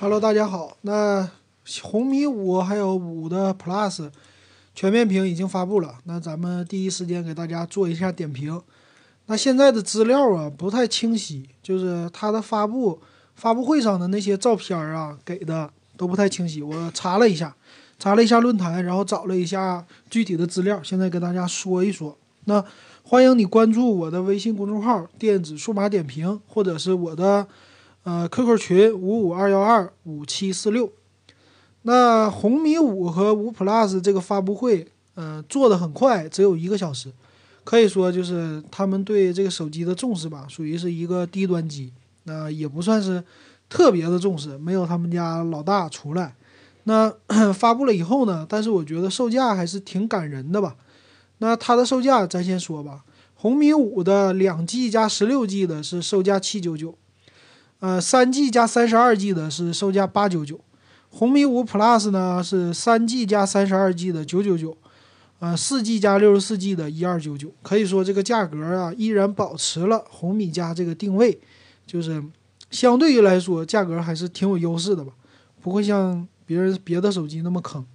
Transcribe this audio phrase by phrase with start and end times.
[0.00, 0.76] Hello，大家好。
[0.82, 1.28] 那
[1.82, 4.08] 红米五还有五的 Plus
[4.72, 8.62] 全面屏已经发布了，那咱们第一时间给大家做一下点评。
[9.26, 13.00] 那现在的资料啊不太清晰，就是它的发布
[13.34, 16.62] 发布会上的那些照片啊给的都不太清晰。
[16.62, 17.56] 我查了一下，
[17.98, 22.16] 查了一下论坛，然后找了一下具体的资料，现在给大家说一说。
[22.44, 22.64] 那
[23.02, 27.48] 欢迎你关注我的微信公众号“电子数码点评”，或者是我的。
[28.08, 30.90] 呃，QQ 群五五二幺二五七四六。
[31.82, 37.12] 那红米五和五 Plus 这个发布会，呃，做的很快，只有一个小时，
[37.64, 41.92] 可以说就是他们对这个手机的重视吧，属于是一个低端机，
[42.24, 43.22] 那也不算是
[43.68, 46.34] 特别的重视，没有他们家老大出来。
[46.84, 47.12] 那
[47.52, 50.76] 发布了以后呢，但是我觉得售价还是挺感人的吧。
[51.40, 53.04] 那它的售价咱先说吧，
[53.34, 56.94] 红米五的两 G 加十六 G 的是售价七九九。
[57.80, 60.58] 呃，三 G 加三十二 G 的是售价八九九，
[61.10, 64.76] 红米五 Plus 呢是三 G 加三十二 G 的九九九，
[65.38, 71.40] 呃，四 G 加六十四 G 的一二九九，可以说这个价格啊依然保持了红米家这个定位，
[71.86, 72.20] 就是
[72.72, 75.12] 相对于来说价格还是挺有优势的吧，
[75.62, 77.86] 不会像别人别的手机那么坑。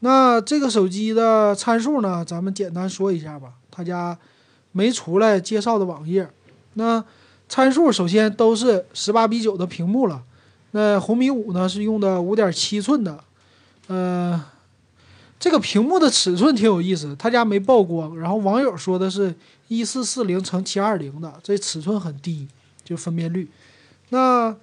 [0.00, 4.18] 那这个手机的参数呢，咱们简单说一下吧，他家
[4.72, 6.28] 没出来介绍的网页，
[6.74, 7.02] 那。
[7.48, 10.22] 参数首先都是十八比九的屏幕了，
[10.72, 13.22] 那红米五呢是用的五点七寸的，
[13.86, 14.44] 呃，
[15.38, 19.34] 这个屏幕的尺寸挺有意思，他家没曝光，然后网友说的是
[19.68, 22.48] 一四四零乘七二零的，这尺寸很低，
[22.82, 23.48] 就分辨率。
[24.08, 24.54] 那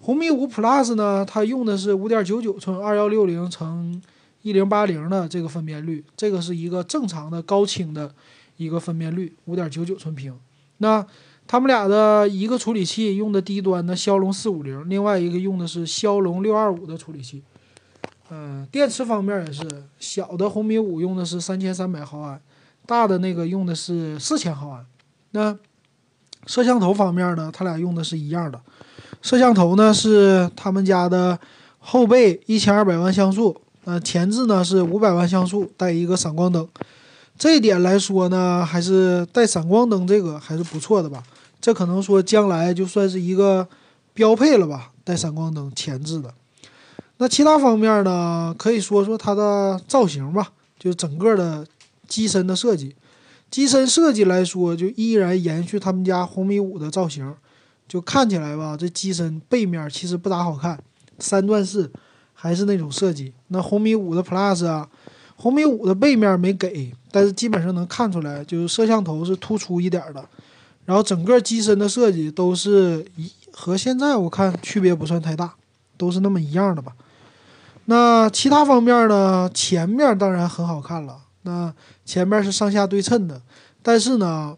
[0.00, 4.00] 红米五 Plus 呢，它用的是五点九九寸二幺六零乘
[4.42, 8.12] 一零八零的这个分辨率，这个是一个正常的高清的
[8.56, 10.34] 一个分辨率，五点九九寸屏。
[10.78, 11.06] 那
[11.50, 17.42] 他们俩的一个处理器用的低端的骁龙四五零，另外一个用的是骁龙六二五的处理器。
[18.30, 19.64] 嗯，电池方面也是，
[19.98, 22.40] 小的红米五用的是三千三百毫安，
[22.86, 24.86] 大的那个用的是四千毫安。
[25.32, 25.58] 那
[26.46, 28.60] 摄像头方面呢，他俩用的是一样的，
[29.20, 31.36] 摄像头呢是他们家的
[31.80, 36.68] 后背一千二百万像素，呃，前置呢是五百万像素，带一个闪光灯。
[37.40, 41.22] 这一点来说呢，还是带闪光灯这个还是不错的吧。
[41.58, 43.66] 这可能说将来就算是一个
[44.12, 46.34] 标配了吧，带闪光灯前置的。
[47.16, 51.66] 那其他方面呢，可以说说它的造型吧，就整个的
[52.06, 52.94] 机身的设计。
[53.50, 57.34] 机身设计来说，就依然延续他们家红米五的造型，
[57.88, 60.78] 就看起来吧，这机身背面其实不咋好看，
[61.18, 61.90] 三段式
[62.34, 63.32] 还是那种设计。
[63.48, 64.86] 那红米五的 Plus 啊，
[65.40, 70.22] 红米五的背面没给，但是基本上能看出来，就是摄像头是突出一点的。
[70.84, 75.54] 然后整个机身的设计都是一和现在我看区别不算太大，
[75.96, 76.92] 都是那么一样的吧。
[77.86, 79.50] 那其他方面呢？
[79.54, 81.72] 前面当然很好看了，那
[82.04, 83.40] 前面是上下对称的。
[83.82, 84.54] 但是呢，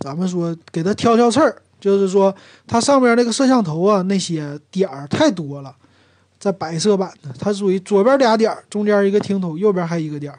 [0.00, 2.34] 咱们说给它挑挑刺儿，就是说
[2.66, 5.74] 它上面那个摄像头啊，那些点儿太多了，
[6.44, 10.38] 在白色版的，它属于左边俩点儿，中间一个听筒，右边还一个点儿，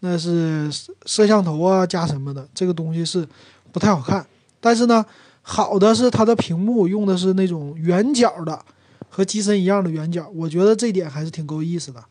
[0.00, 0.66] 那是
[1.04, 3.28] 摄像头啊加什么的，这个东西是
[3.70, 4.26] 不太好看。
[4.62, 5.04] 但是呢，
[5.42, 8.58] 好的是它的屏幕用的是那种圆角的，
[9.10, 12.02] 和机身一样的圆角，我觉得这点还是挺够意思的。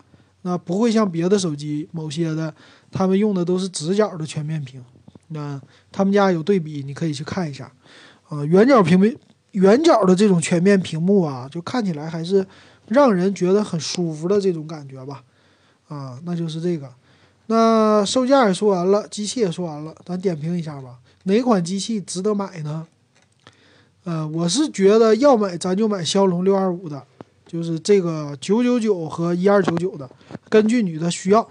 [0.44, 2.54] 那不会像别的手机某些的，
[2.92, 4.80] 他们用的都是直角的全面屏。
[5.30, 5.60] 那
[5.92, 7.72] 他们家有对比，你可以去看一下。
[8.30, 9.12] 啊，圆角屏幕、
[9.54, 12.46] 圆角的这种全面屏幕啊，就看起来还是
[12.88, 15.24] 让人觉得很舒服的这种感觉吧。
[15.88, 16.90] 啊，那就是这个。
[17.48, 21.00] 那售价也说完了，机器也说完了，咱点评一下吧。
[21.24, 22.88] 哪款机器值得买呢？
[24.04, 27.04] 呃，我是觉得要买咱就买骁龙六二五的，
[27.46, 30.10] 就是这个九九九和一二九九的，
[30.50, 31.48] 根据你的需要。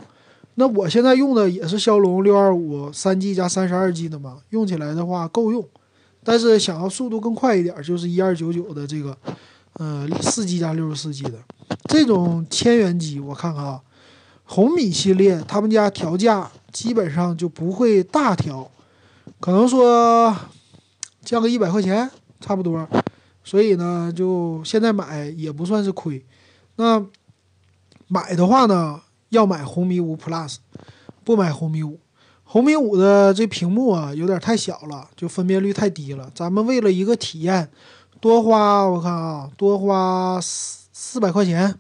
[0.54, 5.66] 那我现在用的也是骁龙六二五三 G 加三十二 G 的嘛，用起来的话够用。
[6.24, 9.16] 但是想要速度更快一点，就是一二九九的这个，
[9.80, 11.38] 呃，四 G 加六十四 G 的
[11.88, 13.80] 这种千元机，我看看啊，
[14.44, 18.70] 红米系列他们家调价基本上就不会大调。
[19.40, 20.36] 可能说
[21.24, 22.10] 降个一百块钱
[22.40, 22.86] 差不多，
[23.42, 26.22] 所以呢，就现在买也不算是亏。
[26.76, 27.02] 那
[28.06, 29.00] 买的话呢，
[29.30, 30.56] 要买红米五 Plus，
[31.24, 31.98] 不买红米五。
[32.44, 36.30] 红米五的这屏幕啊，有点太小了，就分辨率太低了。
[36.34, 37.70] 咱们为了一个体验，
[38.20, 41.74] 多花我看啊，多花四四百块钱，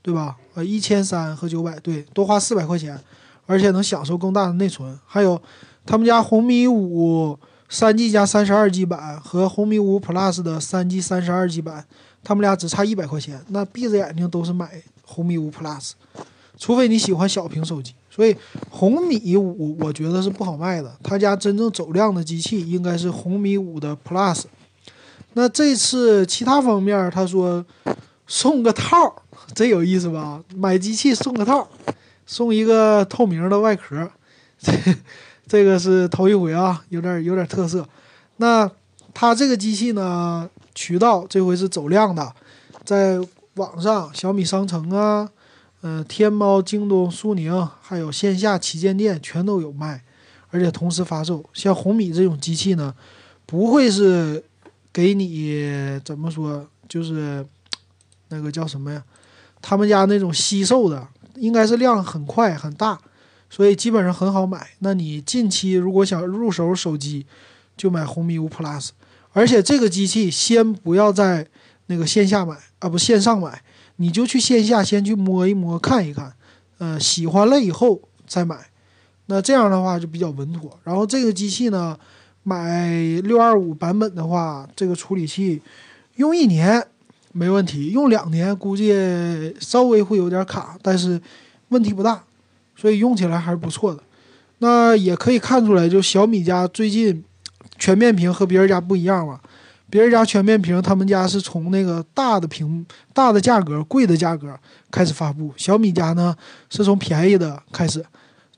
[0.00, 0.36] 对吧？
[0.54, 2.98] 呃，一千三和九百，对，多花四百块钱，
[3.46, 5.40] 而且能享受更大的内存，还有。
[5.84, 7.36] 他们家红米五
[7.68, 11.84] 三 G 加三十二 G 版和红米五 Plus 的三 G 三十二 G 版，
[12.22, 15.90] 他们俩只差一百块钱，那闭着眼睛都是买红米五 Plus，
[16.56, 17.94] 除非你喜欢小屏手机。
[18.08, 18.36] 所以
[18.70, 24.44] 红米五我觉得是不好卖的，他家真正走量的机器应该是红米五的 Plus。
[25.34, 27.64] 那这次其他方面，他说
[28.26, 29.14] 送个套，
[29.54, 30.42] 这有意思吧？
[30.54, 31.68] 买机器送个套，
[32.26, 34.10] 送一个透明的外壳，
[34.60, 34.72] 这
[35.46, 37.88] 这个是头一回啊，有点有点特色。
[38.36, 38.70] 那
[39.14, 42.32] 他这个机器呢，渠道这回是走量的，
[42.84, 43.18] 在
[43.54, 45.28] 网上小米商城啊。
[45.84, 50.00] 嗯，天猫、京东、苏宁，还有线下旗舰店全都有卖，
[50.50, 51.44] 而且同时发售。
[51.52, 52.94] 像红米这种机器呢，
[53.46, 54.44] 不会是
[54.92, 57.46] 给你怎么说，就是
[58.28, 59.02] 那个叫什么呀？
[59.60, 61.06] 他们家那种稀售的，
[61.36, 62.98] 应该是量很快很大，
[63.48, 64.70] 所以基本上很好买。
[64.80, 67.24] 那你近期如果想入手手机，
[67.76, 68.90] 就买红米五 Plus，
[69.32, 71.46] 而且这个机器先不要在
[71.86, 73.62] 那个线下买啊，不线上买。
[73.96, 76.32] 你就去线下先去摸一摸看一看，
[76.78, 78.70] 呃，喜欢了以后再买，
[79.26, 80.80] 那这样的话就比较稳妥。
[80.82, 81.96] 然后这个机器呢，
[82.42, 82.90] 买
[83.22, 85.60] 六二五版本的话，这个处理器
[86.16, 86.84] 用一年
[87.32, 88.92] 没问题，用两年估计
[89.60, 91.20] 稍微会有点卡，但是
[91.68, 92.22] 问题不大，
[92.76, 94.02] 所以用起来还是不错的。
[94.58, 97.24] 那也可以看出来，就小米家最近
[97.78, 99.40] 全面屏和别人家不一样了。
[99.90, 104.58] 别人家全面屏，他们家是从那个大的屏、大的价格、贵的价格
[104.90, 105.52] 开始发布。
[105.56, 106.34] 小米家呢
[106.70, 108.02] 是从便宜的开始，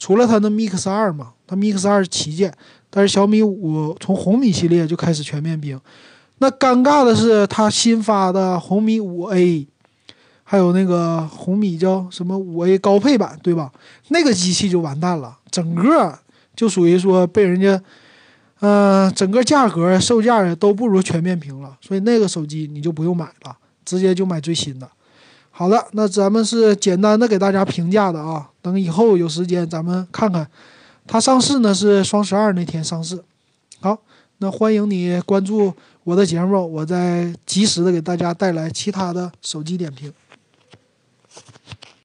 [0.04, 2.52] 除了它的 Mix 二嘛，它 Mix 二是旗舰，
[2.90, 5.80] 但是小米五从红米系列就开始全面屏。
[6.40, 9.66] 那尴尬的是，它新发的红米五 A，
[10.42, 13.72] 还有那个红米叫什么五 A 高配版，对吧？
[14.08, 16.18] 那个机器就完蛋了，整个
[16.54, 17.82] 就属于说被人家。
[18.60, 23.56] 嗯，整个价格、售价都不如全面屏了，所以那个手机你就不用买了，
[23.86, 24.86] 直接就买最新的。
[25.50, 30.48] 好的，那咱们是简单的给大家评价的啊，等以后有时间咱们看看。
[31.06, 33.22] 它上市呢是双十二那天上市。
[33.80, 33.98] 好，
[34.38, 35.70] 那欢迎你关注
[36.02, 40.10] 我的节目，我再及时的给大家带来其他的手机点评。